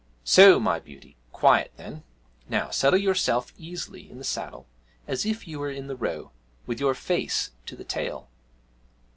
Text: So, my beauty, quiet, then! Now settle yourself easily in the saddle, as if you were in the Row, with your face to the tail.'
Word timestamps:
So, 0.23 0.59
my 0.59 0.79
beauty, 0.79 1.15
quiet, 1.31 1.73
then! 1.77 2.03
Now 2.49 2.71
settle 2.71 2.97
yourself 2.99 3.53
easily 3.55 4.09
in 4.09 4.17
the 4.17 4.23
saddle, 4.23 4.65
as 5.07 5.27
if 5.27 5.47
you 5.47 5.59
were 5.59 5.69
in 5.69 5.85
the 5.85 5.95
Row, 5.95 6.31
with 6.65 6.79
your 6.79 6.95
face 6.95 7.51
to 7.67 7.75
the 7.75 7.83
tail.' 7.83 8.27